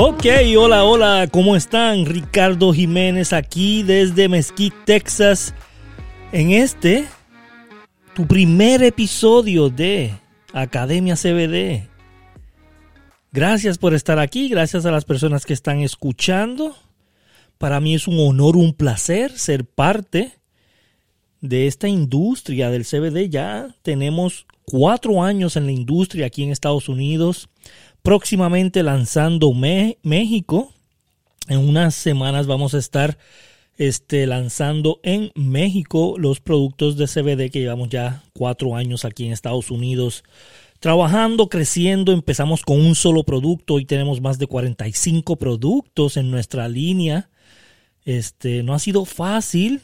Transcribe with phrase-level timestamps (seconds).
[0.00, 0.26] Ok,
[0.56, 2.06] hola, hola, ¿cómo están?
[2.06, 5.52] Ricardo Jiménez aquí desde Mesquite, Texas.
[6.30, 7.04] En este,
[8.14, 10.12] tu primer episodio de
[10.52, 11.88] Academia CBD.
[13.32, 16.76] Gracias por estar aquí, gracias a las personas que están escuchando.
[17.58, 20.37] Para mí es un honor, un placer ser parte
[21.40, 23.28] de esta industria del CBD.
[23.28, 27.48] Ya tenemos cuatro años en la industria aquí en Estados Unidos
[28.02, 30.72] próximamente lanzando México.
[31.48, 33.18] En unas semanas vamos a estar
[33.76, 39.32] este, lanzando en México los productos de CBD que llevamos ya cuatro años aquí en
[39.32, 40.24] Estados Unidos
[40.80, 42.12] trabajando, creciendo.
[42.12, 43.74] Empezamos con un solo producto.
[43.74, 47.30] Hoy tenemos más de 45 productos en nuestra línea.
[48.04, 49.82] Este, no ha sido fácil,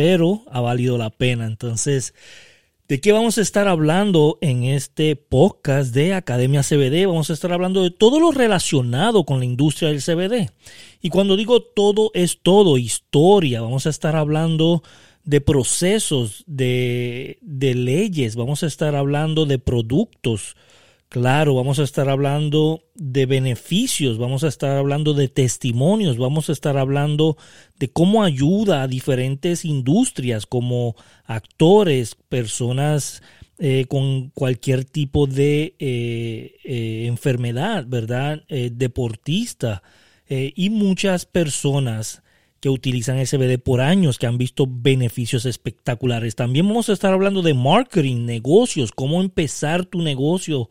[0.00, 1.44] pero ha valido la pena.
[1.44, 2.14] Entonces,
[2.88, 7.06] ¿De qué vamos a estar hablando en este podcast de Academia CBD?
[7.06, 10.50] Vamos a estar hablando de todo lo relacionado con la industria del CBD.
[11.00, 13.60] Y cuando digo todo, es todo, historia.
[13.60, 14.82] Vamos a estar hablando
[15.22, 20.56] de procesos, de, de leyes, vamos a estar hablando de productos,
[21.10, 26.52] Claro, vamos a estar hablando de beneficios, vamos a estar hablando de testimonios, vamos a
[26.52, 27.36] estar hablando
[27.80, 30.94] de cómo ayuda a diferentes industrias como
[31.24, 33.24] actores, personas
[33.58, 38.44] eh, con cualquier tipo de eh, eh, enfermedad, ¿verdad?
[38.46, 39.82] deportista
[40.28, 42.22] y muchas personas
[42.60, 46.36] que utilizan SBD por años, que han visto beneficios espectaculares.
[46.36, 50.68] También vamos a estar hablando de marketing, negocios, cómo empezar tu negocio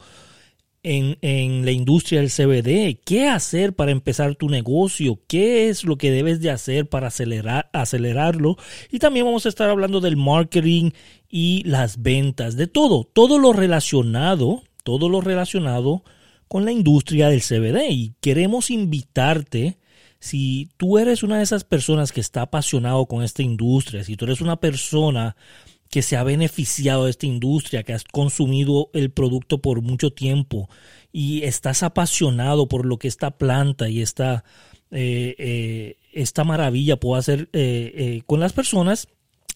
[0.83, 6.11] en, la industria del CBD, qué hacer para empezar tu negocio, qué es lo que
[6.11, 8.57] debes de hacer para acelerar, acelerarlo.
[8.91, 10.91] Y también vamos a estar hablando del marketing
[11.29, 16.03] y las ventas, de todo, todo lo relacionado, todo lo relacionado
[16.47, 17.89] con la industria del CBD.
[17.89, 19.77] Y queremos invitarte,
[20.19, 24.25] si tú eres una de esas personas que está apasionado con esta industria, si tú
[24.25, 25.35] eres una persona
[25.89, 30.69] que se ha beneficiado de esta industria, que has consumido el producto por mucho tiempo
[31.11, 34.43] y estás apasionado por lo que esta planta y esta,
[34.91, 39.07] eh, eh, esta maravilla puede hacer eh, con las personas,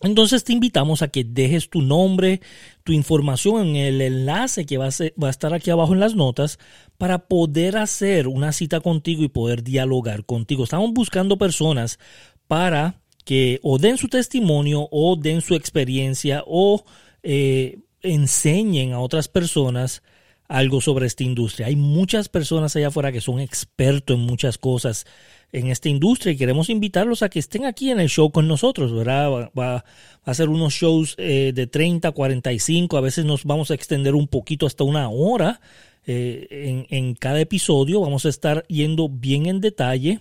[0.01, 2.41] entonces te invitamos a que dejes tu nombre,
[2.83, 6.15] tu información en el enlace que va a, va a, estar aquí abajo en las
[6.15, 6.59] notas
[6.97, 10.65] para poder hacer una cita contigo y poder dialogar contigo.
[10.65, 11.99] Estamos buscando personas
[12.47, 16.83] para que o den su testimonio o den su experiencia o
[17.23, 20.03] eh, enseñen a otras personas
[20.47, 21.67] algo sobre esta industria.
[21.67, 25.05] Hay muchas personas allá afuera que son expertos en muchas cosas
[25.51, 28.93] en esta industria y queremos invitarlos a que estén aquí en el show con nosotros,
[28.93, 29.51] ¿verdad?
[29.57, 29.85] Va,
[30.23, 34.27] a ser unos shows eh, de 30, 45, a veces nos vamos a extender un
[34.27, 35.61] poquito hasta una hora
[36.05, 38.01] eh, en, en cada episodio.
[38.01, 40.19] Vamos a estar yendo bien en detalle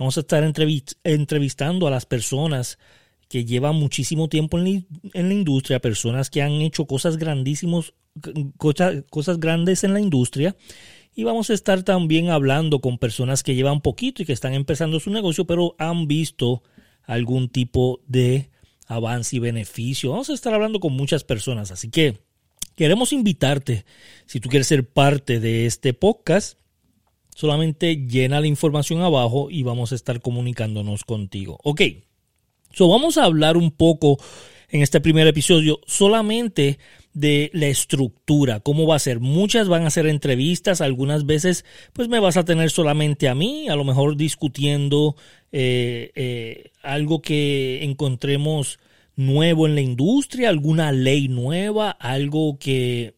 [0.00, 0.42] Vamos a estar
[1.04, 2.78] entrevistando a las personas
[3.28, 7.92] que llevan muchísimo tiempo en la, industria, personas que han hecho cosas grandísimos,
[8.56, 10.56] cosas, grandes en la industria.
[11.14, 15.00] Y vamos a estar también hablando con personas que llevan poquito y que están empezando
[15.00, 16.62] su negocio, pero han visto
[17.02, 18.48] algún tipo de
[18.86, 20.12] avance y beneficio.
[20.12, 22.22] Vamos a estar hablando con muchas personas, así que
[22.74, 23.84] queremos invitarte,
[24.24, 26.58] si tú quieres ser parte de este podcast,
[27.40, 31.58] Solamente llena la información abajo y vamos a estar comunicándonos contigo.
[31.64, 31.80] Ok,
[32.70, 34.18] so vamos a hablar un poco
[34.68, 36.78] en este primer episodio solamente
[37.14, 39.20] de la estructura, cómo va a ser.
[39.20, 41.64] Muchas van a ser entrevistas, algunas veces
[41.94, 45.16] pues me vas a tener solamente a mí, a lo mejor discutiendo
[45.50, 48.80] eh, eh, algo que encontremos
[49.16, 53.14] nuevo en la industria, alguna ley nueva, algo que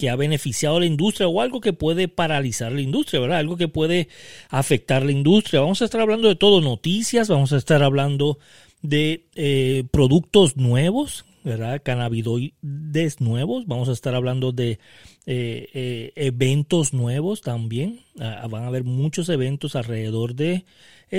[0.00, 3.36] que ha beneficiado a la industria o algo que puede paralizar la industria, ¿verdad?
[3.36, 4.08] Algo que puede
[4.48, 5.60] afectar la industria.
[5.60, 8.38] Vamos a estar hablando de todo, noticias, vamos a estar hablando
[8.80, 11.82] de eh, productos nuevos, ¿verdad?
[11.84, 14.78] Cannabinoides nuevos, vamos a estar hablando de
[15.26, 18.00] eh, eh, eventos nuevos también.
[18.18, 20.64] Ah, van a haber muchos eventos alrededor de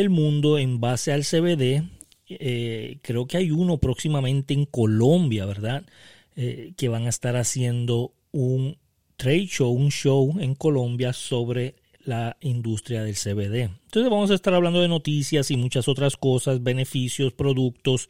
[0.09, 1.83] mundo en base al CBD.
[3.03, 5.83] creo que hay uno próximamente en Colombia, ¿verdad?
[6.33, 8.77] que van a estar haciendo un
[9.21, 11.75] trade show, un show en Colombia sobre
[12.05, 13.69] la industria del CBD.
[13.85, 18.09] Entonces vamos a estar hablando de noticias y muchas otras cosas, beneficios, productos,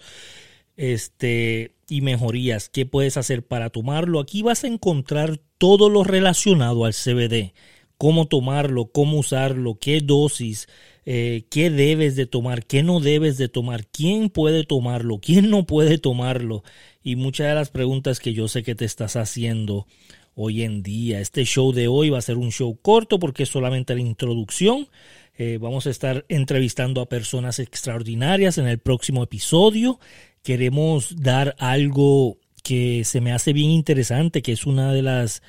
[0.77, 2.69] este y mejorías.
[2.69, 4.21] ¿Qué puedes hacer para tomarlo?
[4.21, 7.51] Aquí vas a encontrar todo lo relacionado al CBD.
[7.97, 10.69] Cómo tomarlo, cómo usarlo, qué dosis,
[11.05, 15.65] eh, qué debes de tomar, qué no debes de tomar, quién puede tomarlo, quién no
[15.65, 16.63] puede tomarlo.
[17.03, 19.87] Y muchas de las preguntas que yo sé que te estás haciendo
[20.35, 21.19] hoy en día.
[21.19, 24.87] Este show de hoy va a ser un show corto porque es solamente la introducción.
[25.37, 29.99] Eh, vamos a estar entrevistando a personas extraordinarias en el próximo episodio.
[30.43, 35.41] Queremos dar algo que se me hace bien interesante, que es una de las,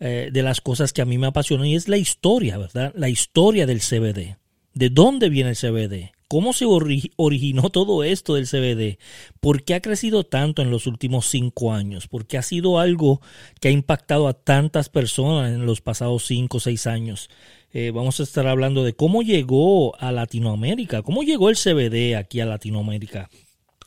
[0.00, 2.92] eh, de las cosas que a mí me apasiona y es la historia, ¿verdad?
[2.96, 4.36] La historia del CBD.
[4.74, 6.15] ¿De dónde viene el CBD?
[6.28, 8.98] ¿Cómo se originó todo esto del CBD?
[9.38, 12.08] ¿Por qué ha crecido tanto en los últimos cinco años?
[12.08, 13.20] ¿Por qué ha sido algo
[13.60, 17.30] que ha impactado a tantas personas en los pasados cinco o seis años?
[17.72, 22.40] Eh, vamos a estar hablando de cómo llegó a Latinoamérica, cómo llegó el CBD aquí
[22.40, 23.30] a Latinoamérica.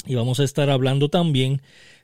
[0.06, 1.62] Y vamos a estar hablando también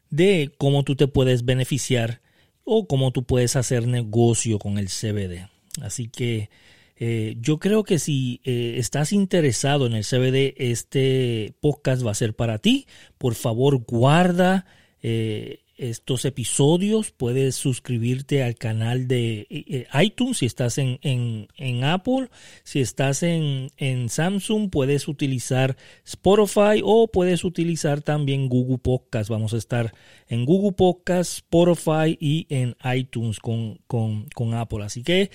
[0.10, 2.22] de cómo tú te puedes beneficiar
[2.66, 5.48] o cómo tú puedes hacer negocio con el CBD.
[5.82, 6.50] Así que
[6.98, 12.16] eh, yo creo que si eh, estás interesado en el CBD, este podcast va a
[12.16, 12.88] ser para ti.
[13.18, 14.66] Por favor, guarda
[15.02, 17.12] eh, estos episodios.
[17.12, 22.30] Puedes suscribirte al canal de iTunes si estás en, en, Apple.
[22.64, 25.76] Si estás en, en, Samsung, puedes utilizar
[26.06, 29.30] Spotify o puedes utilizar también Google Podcast.
[29.30, 29.94] Vamos a estar
[30.30, 34.86] en Google Podcast, Spotify y en iTunes con, con, con Apple.
[34.86, 35.30] Así que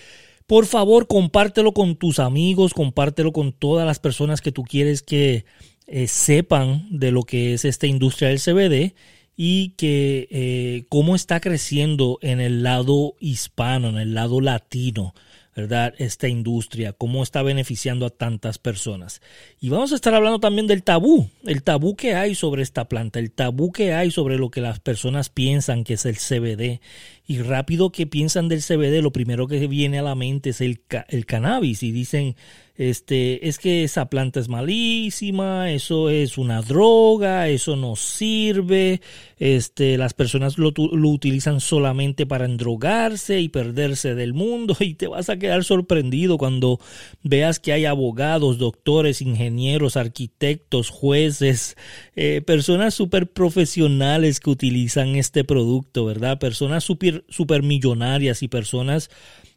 [0.50, 5.44] por favor, compártelo con tus amigos, compártelo con todas las personas que tú quieres que
[5.86, 8.96] eh, sepan de lo que es esta industria del CBD
[9.36, 15.14] y que eh, cómo está creciendo en el lado hispano, en el lado latino.
[15.60, 15.94] ¿Verdad?
[15.98, 19.20] Esta industria, cómo está beneficiando a tantas personas.
[19.60, 23.18] Y vamos a estar hablando también del tabú, el tabú que hay sobre esta planta,
[23.18, 26.80] el tabú que hay sobre lo que las personas piensan que es el CBD.
[27.26, 30.80] Y rápido que piensan del CBD, lo primero que viene a la mente es el,
[31.08, 32.36] el cannabis y dicen,
[32.80, 39.02] este, es que esa planta es malísima, eso es una droga, eso no sirve,
[39.38, 45.08] este, las personas lo, lo, utilizan solamente para endrogarse y perderse del mundo y te
[45.08, 46.80] vas a quedar sorprendido cuando
[47.22, 51.76] veas que hay abogados, doctores, ingenieros, arquitectos, jueces,
[52.16, 56.38] eh, personas súper profesionales que utilizan este producto, ¿verdad?
[56.38, 59.10] Personas súper millonarias y personas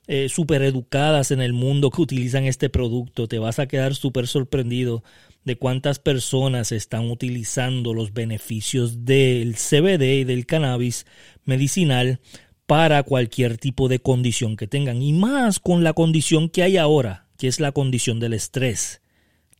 [0.07, 3.27] eh, educadas en el mundo que utilizan este producto.
[3.27, 5.03] Te vas a quedar súper sorprendido
[5.45, 11.05] de cuántas personas están utilizando los beneficios del CBD y del cannabis
[11.43, 12.19] medicinal
[12.65, 15.01] para cualquier tipo de condición que tengan.
[15.01, 19.01] Y más con la condición que hay ahora, que es la condición del estrés,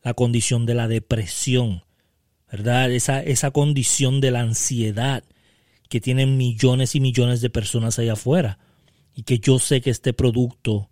[0.04, 1.84] la condición de la depresión,
[2.52, 2.92] ¿verdad?
[2.92, 5.24] Esa, esa condición de la ansiedad
[5.90, 8.58] que tienen millones y millones de personas allá afuera
[9.16, 10.90] y que yo sé que este producto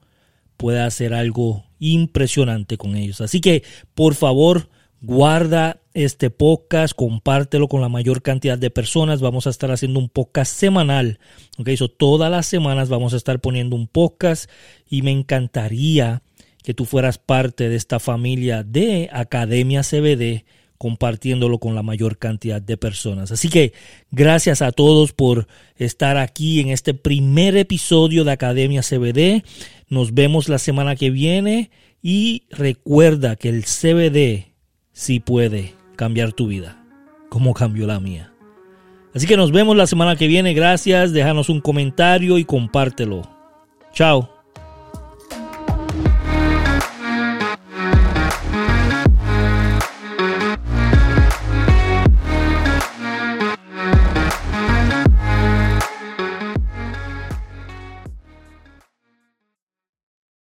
[0.57, 3.21] puede hacer algo impresionante con ellos.
[3.21, 3.63] Así que,
[3.95, 4.69] por favor,
[5.01, 9.21] guarda este podcast, compártelo con la mayor cantidad de personas.
[9.21, 11.19] Vamos a estar haciendo un podcast semanal.
[11.57, 14.50] Ok, eso todas las semanas vamos a estar poniendo un podcast
[14.89, 16.21] y me encantaría
[16.63, 20.45] que tú fueras parte de esta familia de Academia CBD
[20.81, 23.31] compartiéndolo con la mayor cantidad de personas.
[23.31, 23.72] Así que
[24.10, 25.45] gracias a todos por
[25.75, 29.44] estar aquí en este primer episodio de Academia CBD.
[29.89, 31.69] Nos vemos la semana que viene
[32.01, 34.54] y recuerda que el CBD
[34.92, 36.84] sí puede cambiar tu vida,
[37.30, 38.34] como cambió la mía.
[39.13, 40.55] Así que nos vemos la semana que viene.
[40.55, 43.22] Gracias, déjanos un comentario y compártelo.
[43.94, 44.40] Chao.